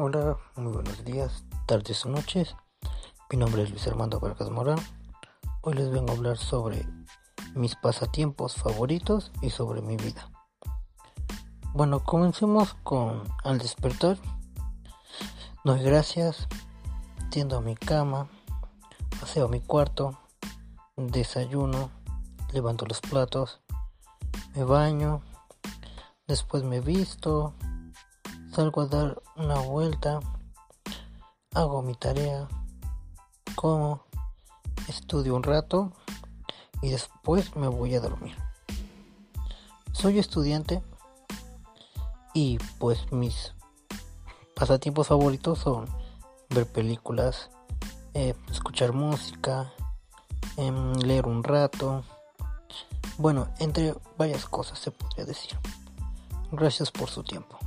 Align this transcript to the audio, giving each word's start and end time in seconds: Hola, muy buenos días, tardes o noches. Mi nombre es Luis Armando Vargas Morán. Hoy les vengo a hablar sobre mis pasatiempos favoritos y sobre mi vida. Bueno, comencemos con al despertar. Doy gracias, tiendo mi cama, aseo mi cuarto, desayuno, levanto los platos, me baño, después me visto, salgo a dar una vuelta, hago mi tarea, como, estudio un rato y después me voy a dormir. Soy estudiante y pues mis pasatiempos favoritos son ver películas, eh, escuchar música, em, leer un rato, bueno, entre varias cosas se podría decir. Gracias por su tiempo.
Hola, 0.00 0.38
muy 0.54 0.72
buenos 0.72 1.04
días, 1.04 1.42
tardes 1.66 2.06
o 2.06 2.08
noches. 2.08 2.54
Mi 3.32 3.36
nombre 3.36 3.64
es 3.64 3.70
Luis 3.70 3.84
Armando 3.88 4.20
Vargas 4.20 4.48
Morán. 4.48 4.78
Hoy 5.62 5.74
les 5.74 5.90
vengo 5.90 6.12
a 6.12 6.14
hablar 6.14 6.36
sobre 6.36 6.86
mis 7.56 7.74
pasatiempos 7.74 8.54
favoritos 8.54 9.32
y 9.42 9.50
sobre 9.50 9.82
mi 9.82 9.96
vida. 9.96 10.30
Bueno, 11.74 12.04
comencemos 12.04 12.74
con 12.84 13.24
al 13.42 13.58
despertar. 13.58 14.18
Doy 15.64 15.82
gracias, 15.82 16.46
tiendo 17.30 17.60
mi 17.60 17.74
cama, 17.74 18.28
aseo 19.20 19.48
mi 19.48 19.60
cuarto, 19.60 20.16
desayuno, 20.96 21.90
levanto 22.52 22.86
los 22.86 23.00
platos, 23.00 23.62
me 24.54 24.62
baño, 24.62 25.22
después 26.28 26.62
me 26.62 26.78
visto, 26.78 27.52
salgo 28.52 28.82
a 28.82 28.86
dar 28.86 29.22
una 29.36 29.58
vuelta, 29.60 30.20
hago 31.54 31.82
mi 31.82 31.94
tarea, 31.94 32.48
como, 33.54 34.02
estudio 34.88 35.34
un 35.36 35.42
rato 35.42 35.92
y 36.82 36.90
después 36.90 37.54
me 37.56 37.68
voy 37.68 37.94
a 37.94 38.00
dormir. 38.00 38.36
Soy 39.92 40.18
estudiante 40.18 40.82
y 42.34 42.58
pues 42.78 43.10
mis 43.12 43.54
pasatiempos 44.54 45.08
favoritos 45.08 45.58
son 45.58 45.86
ver 46.50 46.66
películas, 46.66 47.50
eh, 48.14 48.34
escuchar 48.50 48.92
música, 48.92 49.72
em, 50.56 50.94
leer 50.94 51.26
un 51.26 51.42
rato, 51.44 52.04
bueno, 53.18 53.48
entre 53.58 53.94
varias 54.16 54.46
cosas 54.46 54.78
se 54.78 54.90
podría 54.90 55.24
decir. 55.24 55.58
Gracias 56.52 56.90
por 56.90 57.10
su 57.10 57.22
tiempo. 57.22 57.58